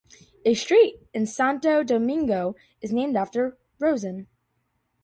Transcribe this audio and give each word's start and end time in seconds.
A 0.45 0.55
street 0.55 0.99
in 1.13 1.27
Santo 1.27 1.83
Domingo 1.83 2.55
is 2.81 2.91
named 2.91 3.15
after 3.15 3.55
Rosen. 3.77 4.25